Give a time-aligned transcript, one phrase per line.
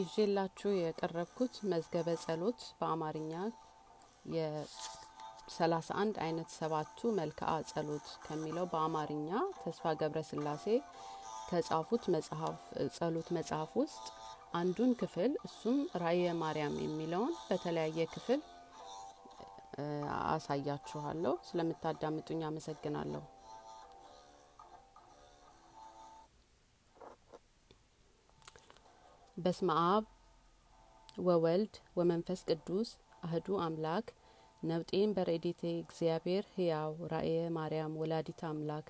[0.00, 3.32] ይዤላችሁ የቀረብኩት መዝገበ ጸሎት በአማርኛ
[4.34, 9.30] የሰላሳ አንድ አይነት ሰባቱ መልክዓ ጸሎት ከሚለው በአማርኛ
[9.60, 10.66] ተስፋ ገብረ ስላሴ
[11.48, 12.04] ከጻፉት
[12.96, 14.04] ጸሎት መጽሐፍ ውስጥ
[14.54, 18.40] አንዱን ክፍል እሱም ራእየ ማርያም የሚለውን በተለያየ ክፍል
[20.28, 23.22] አሳያችኋለሁ። ስለምታዳምጡኝ አመሰግናለሁ።
[29.38, 30.04] በስመ አብ
[31.24, 32.88] ወወልድ ወመንፈስ ቅዱስ
[33.22, 34.06] አህዱ አምላክ
[34.62, 38.86] ነብጤን በረዴቴ እግዚአብሔር ህያው ራእየ ማርያም ወላዲት አምላክ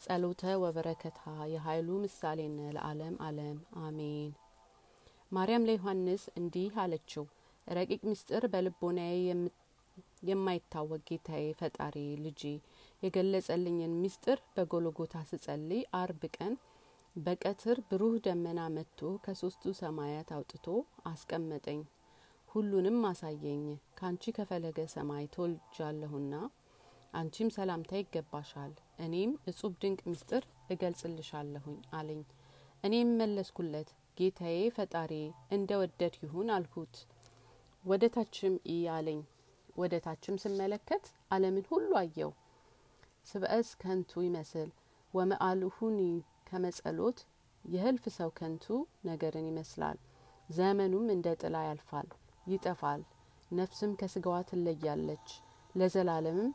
[0.00, 1.20] ጸሎተ ወበረከታ
[1.52, 4.30] የኃይሉ ምሳሌነ ለዓለም ዓለም አሜን።
[5.32, 7.24] ማርያም ለዮሐንስ እንዲህ አለችው፣
[7.66, 9.16] ረቂቅ ምስጢር በልቦናዬ
[10.28, 12.42] የማይታወቅ ጌታዬ ፈጣሪ ልጄ
[13.02, 16.54] የገለጸልኝን ምስጢር በጎልጎታ ስጸልይ አርብ ቀን
[17.16, 20.64] በቀትር ብሩህ ደመና መጥቶ ከሶስቱ ሰማያት አውጥቶ
[21.06, 21.80] አስቀመጠኝ።
[22.48, 23.62] ሁሉንም አሳየኝ።
[23.98, 26.34] ካንቺ ከፈለገ ሰማይ ተወልጃለሁና
[27.14, 32.22] አንቺም ሰላምታ ይገባሻል። እኔም እጹብ ድንቅ ምስጢር እገልጽልሻለሁኝ አለኝ።
[32.84, 35.12] እኔም መለስኩለት፣ ጌታዬ ፈጣሪ
[35.50, 36.96] እንደ ወደድ ይሁን አልሁት።
[37.84, 39.20] ወደ ታችም ኢ አለኝ።
[39.76, 42.32] ወደ ታችም ስመለከት ዓለምን ሁሉ አየው።
[43.26, 44.68] ስብእስ ከንቱ ይመስል
[45.14, 46.00] ወመአልሁኒ
[46.54, 47.18] ከመጸሎት
[47.64, 48.64] የህልፍ ሰው ከንቱ
[49.06, 49.96] ነገርን ይመስላል።
[50.48, 52.08] ዘመኑም እንደ ጥላ ያልፋል
[52.46, 53.00] ይጠፋል።
[53.50, 55.26] ነፍስም ከስጋዋ ትለያለች፣
[55.74, 56.50] ለዘላለምም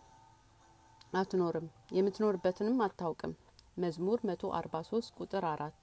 [1.14, 3.34] አትኖርም፣ የምትኖርበትንም አታውቅም።
[3.78, 5.82] መዝሙር መቶ አርባ ሶስት ቁጥር አራት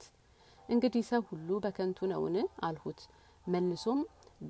[0.68, 3.02] እንግዲህ ሰው ሁሉ በከንቱ ነውን አልሁት።
[3.46, 4.00] መልሶም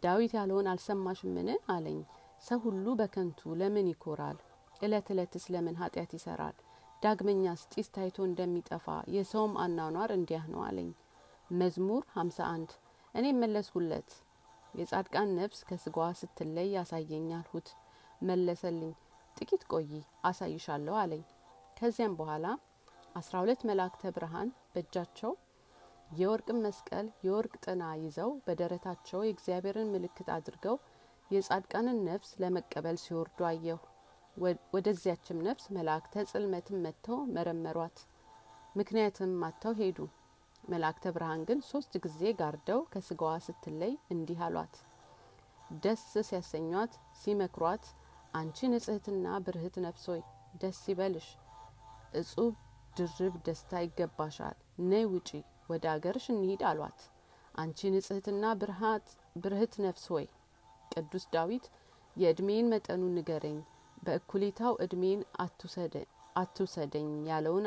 [0.05, 1.99] ዳዊት ያለውን አልሰማሽምን አለኝ።
[2.43, 4.39] ሰው ሁሉ በከንቱ ለምን ይኮራል?
[4.81, 6.57] እለት እለትስ ለምን ኃጢአት ይሰራል?
[7.07, 10.89] ዳግመኛስ ጢስ ታይቶ እንደሚጠፋ የሰውም አኗኗር እንዲያህ ነው አለኝ።
[11.53, 12.71] መዝሙር ሀምሳ አንድ
[13.15, 14.11] እኔ መለስኩለት
[14.75, 17.29] የጻድቃን ነፍስ ከስጋዋ ስትለይ ያሳየኝ
[18.21, 18.93] መለሰልኝ
[19.37, 19.89] ጥቂት ቆይ
[20.25, 21.23] አሳይሻለሁ አለኝ።
[21.77, 22.47] ከዚያም በኋላ
[23.15, 25.33] አስራ ሁለት መላእክተ ብርሃን በእጃቸው
[26.17, 30.77] የወርቅን መስቀል የወርቅ ጥና ይዘው በደረታቸው የእግዚአብሔርን ምልክት አድርገው
[31.31, 33.81] የጻድቃንን ነፍስ ለመቀበል ሲወርዱ አየሁ።
[34.37, 37.99] ወደዚያችም ነፍስ መላእክተ ጽልመትም መጥተው መረመሯት፣
[38.75, 39.99] ምክንያትም አጥተው ሄዱ።
[40.65, 44.75] መላእክተ ብርሃን ግን ሶስት ጊዜ ጋርደው ከስጋዋ ስትለይ እንዲህ አሏት፣
[45.85, 47.85] ደስ ሲያሰኟት ሲመክሯት፣
[48.35, 50.23] አንቺ ንጽሕትና ብርህት ነፍስ ሆይ
[50.63, 51.29] ደስ ይበልሽ፣
[52.21, 52.53] እጹብ
[52.99, 54.57] ድርብ ደስታ ይገባሻል።
[54.91, 55.31] ነይ ውጪ፣
[55.71, 57.01] ወደ አገርሽ እንሂድ አሏት።
[57.55, 58.45] አንቺ ንጽሕትና
[59.37, 60.27] ብርህት ነፍስ ሆይ
[60.93, 61.65] ቅዱስ ዳዊት
[62.17, 63.59] የእድሜን መጠኑን ንገረኝ
[64.07, 65.21] በእኩሌታው እድሜን
[66.37, 67.67] አትውሰደኝ ያለውን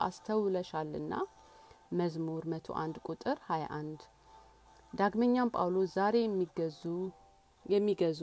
[0.00, 1.14] አስተውለሻልና
[1.98, 4.00] መዝሙር መቶ አንድ ቁጥር ሀያ አንድ
[4.92, 6.82] ዳግመኛም ጳውሎስ ዛሬ የሚገዙ
[7.64, 8.20] የሚገዙ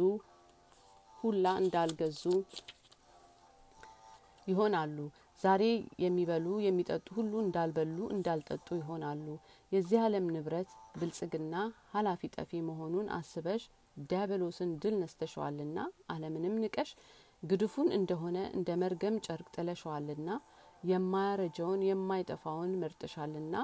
[1.17, 2.21] ሁላ እንዳልገዙ
[4.47, 4.97] ይሆናሉ።
[5.39, 5.63] ዛሬ
[6.03, 9.25] የሚበሉ የሚጠጡ ሁሉ እንዳልበሉ እንዳልጠጡ ይሆናሉ።
[9.71, 11.55] የዚህ ዓለም ንብረት ብልጽግና
[11.93, 13.63] ኃላፊ ጠፊ መሆኑን አስበሽ
[14.09, 15.77] ዲያብሎስን ድል ነስተሸዋልና
[16.13, 16.91] ዓለምንም ንቀሽ
[17.43, 20.29] ግድፉን እንደሆነ እንደ መርገም ጨርቅ ጥለሸዋልና
[20.83, 23.55] የማያረጀውን የማይጠፋውን መርጥሻልና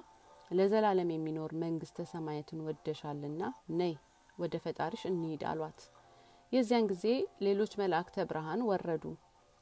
[0.52, 3.42] ለዘላለም የሚኖር መንግስተ ሰማያትን ወደሻልና
[3.80, 3.94] ነይ
[4.38, 5.80] ወደ ፈጣሪሽ እንሂድ አሏት።
[6.52, 7.06] የዚያን ጊዜ
[7.46, 9.06] ሌሎች መላእክተ ብርሃን ወረዱ።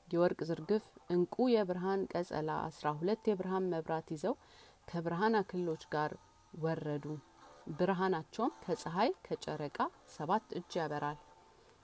[0.07, 4.35] የወርቅ ዝርግፍ እንቁ የብርሃን ቀጸላ አስራ ሁለት የብርሃን መብራት ይዘው
[4.87, 6.11] ከብርሃን አክሎች ጋር
[6.53, 7.05] ወረዱ።
[7.77, 9.77] ብርሃናቸውም ከፀሐይ ከጨረቃ
[10.15, 11.19] ሰባት እጅ ያበራል።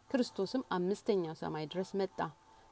[0.10, 2.20] ክርስቶስም አምስተኛው ሰማይ ድረስ መጣ።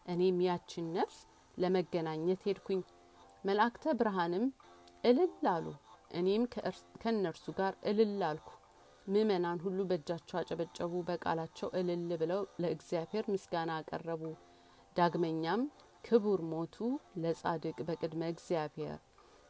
[0.06, 1.18] እኔም ያችን ነፍስ
[1.58, 2.82] ለመገናኘት ሄድኩኝ።
[3.44, 4.46] መላእክተ ብርሃንም
[5.04, 5.66] እልል አሉ።
[6.12, 6.44] እኔም
[7.02, 8.50] ከእነርሱ ጋር እልል አልኩ።
[9.08, 14.24] ምእመናን ሁሉ በእጃቸው አጨበጨቡ፣ በቃላቸው እልል ብለው ለእግዚአብሔር ምስጋና አቀረቡ።
[14.96, 15.62] ዳግመኛም
[16.04, 16.76] ክቡር ሞቱ
[17.24, 18.98] ለጻድቅ በቅድመ እግዚአብሔር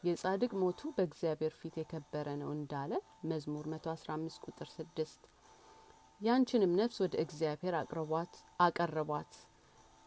[0.04, 2.92] የጻድቅ ሞቱ በእግዚአብሔር ፊት የከበረ ነው እንዳለ
[3.30, 5.28] መዝሙር 115 ቁጥር 6
[6.22, 9.34] ያንቺንም ነፍስ ወደ እግዚአብሔር አቅርቧት አቀረቧት።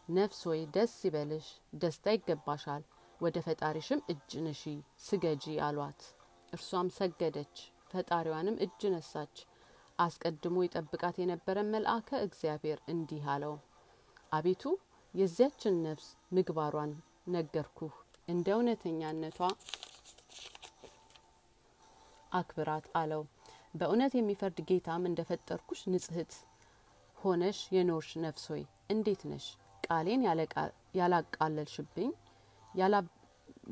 [0.07, 1.45] ነፍስ ሆይ ደስ ይበልሽ፣
[1.81, 2.83] ደስታ ይገባሻል፣
[3.19, 4.61] ወደ ፈጣሪሽም እጅ ንሺ
[5.03, 6.01] ስገጂ አሏት።
[6.53, 7.55] እርሷም ሰገደች፣
[7.91, 9.35] ፈጣሪዋንም እጅ ነሳች።
[9.99, 13.55] አስቀድሞ ይጠብቃት የነበረ መልአከ እግዚአብሔር እንዲህ አለው፣
[14.31, 14.63] አቤቱ
[15.13, 16.93] የዚያችን ነፍስ ምግባሯን
[17.33, 17.95] ነገርኩህ፣
[18.27, 19.39] እንደ እውነተኛነቷ
[22.31, 23.23] አክብራት አለው።
[23.73, 26.33] በእውነት የሚፈርድ ጌታም እንደ ፈጠርኩሽ ንጽሕት
[27.17, 29.45] ሆነሽ የኖርሽ ነፍስ ሆይ እንዴት ነሽ?
[29.85, 30.21] ቃሌን
[30.99, 32.09] ያላቃለልሽብኝ?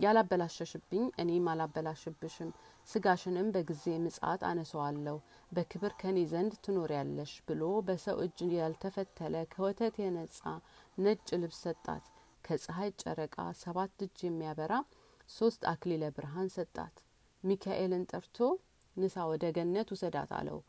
[0.03, 1.03] ያላበላሸሽብኝ?
[1.21, 2.51] እኔም አላበላሽብሽም።
[2.87, 5.17] ስጋሽንም በጊዜ ምጽአት አነሰዋለሁ
[5.51, 10.39] በክብር ከኔ ዘንድ ትኖሪያለሽ ብሎ በሰው እጅ ያልተፈተለ ከወተት የነጻ
[10.97, 12.05] ነጭ ልብስ ሰጣት።
[12.43, 14.73] ከፀሐይ ጨረቃ ሰባት እጅ የሚያበራ
[15.29, 16.95] ሶስት አክሊለ ብርሃን ሰጣት።
[17.43, 18.37] ሚካኤልን ጠርቶ
[18.99, 20.59] ንሳ ወደ ገነት ውሰዳት አለው።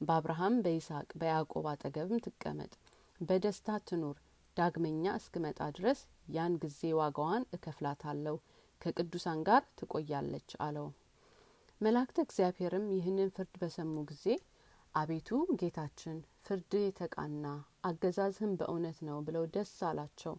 [0.00, 2.72] በአብርሃም በይስሐቅ በያዕቆብ አጠገብም ትቀመጥ።
[3.20, 4.16] በደስታ ትኑር።
[4.56, 6.00] ዳግመኛ እስክመጣ ድረስ
[6.34, 8.36] ያን ጊዜ ዋጋዋን እከፍላታለሁ።
[8.80, 10.88] ከቅዱሳን ጋር ትቆያለች አለው።
[11.80, 14.24] መላእክተ እግዚአብሔርም ይህንን ፍርድ በሰሙ ጊዜ
[14.94, 15.28] አቤቱ
[15.60, 17.46] ጌታችን ፍርድ የተቃና
[17.88, 20.34] አገዛዝህም በእውነት ነው ብለው ደስ አላቸው።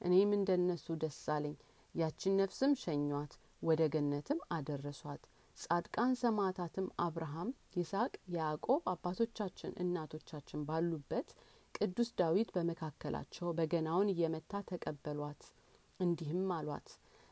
[0.00, 1.56] እኔም እንደነሱ ደስ አለኝ።
[1.94, 5.22] ያችን ነፍስም ሸኟት ወደ ገነትም አደረሷት
[5.56, 11.28] ጻድቃን ሰማዕታትም አብርሃም ይስሐቅ ያዕቆብ አባቶቻችን እናቶቻችን ባሉበት
[11.74, 15.42] ቅዱስ ዳዊት በመካከላቸው በገናውን እየመታ ተቀበሏት።
[16.00, 16.88] እንዲህም አሏት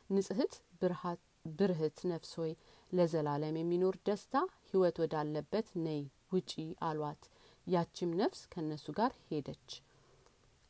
[0.09, 0.53] ንጽህት
[1.55, 2.51] ብርህት ነፍስ ሆይ
[2.91, 4.35] ለዘላለም የሚኖር ደስታ
[4.69, 6.01] ህይወት ወዳለበት ነይ
[6.33, 6.51] ውጪ
[6.89, 7.23] አሏት።
[7.67, 9.69] ያቺም ነፍስ ከእነሱ ጋር ሄደች።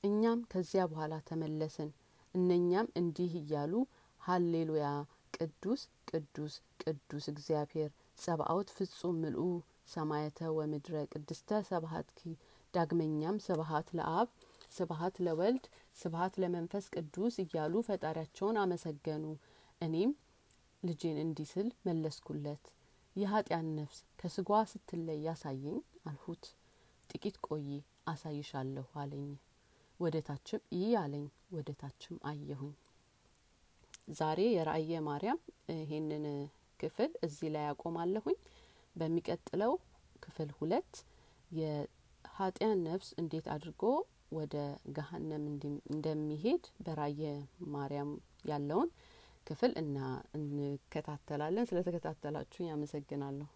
[0.04, 1.90] እኛም ከዚያ በኋላ ተመለስን።
[2.34, 3.74] እነኛም እንዲህ እያሉ
[4.22, 4.88] ሀሌሉያ
[5.34, 6.54] ቅዱስ ቅዱስ
[6.84, 9.44] ቅዱስ እግዚአብሔር ጸባኦት ፍጹም ምልኡ
[9.88, 12.20] ሰማየተ ወምድረ ቅድስተ ሰብሀትኪ
[12.74, 14.28] ዳግመኛም ስብሀት ለአብ
[14.72, 15.66] ስብሀት ለወልድ
[15.98, 19.26] ስብሀት ለመንፈስ ቅዱስ እያሉ ፈጣሪያቸውን አመሰገኑ።
[19.82, 20.12] እኔም
[20.84, 22.66] ልጄን እንዲህ ስል መለስኩለት
[23.16, 26.46] የኃጢያን ነፍስ ከስጓ ስትለይ ያሳየኝ አልሁት።
[27.10, 27.68] ጥቂት ቆይ
[28.08, 29.28] አሳይሻለሁ አለኝ።
[30.00, 32.74] ወደ ታችም ይህ አለኝ ወደ ታችም አየሁኝ
[34.08, 35.40] ዛሬ የራእየ ማርያም
[35.76, 36.26] ይሄንን
[36.80, 38.38] ክፍል እዚህ ላይ ያቆማለሁኝ
[38.96, 39.74] በሚቀጥለው
[40.24, 40.94] ክፍል ሁለት
[41.52, 43.84] የኃጢያን ነፍስ እንዴት አድርጎ
[44.32, 44.56] ወደ
[44.96, 45.44] ገሀነም
[45.94, 47.24] እንደሚሄድ በራእየ
[47.74, 48.12] ማርያም
[48.50, 48.90] ያለውን
[49.48, 49.98] ክፍል እና
[50.38, 53.48] እንከታተላለን። ስለተከታተላችሁ ያመሰግናለሁ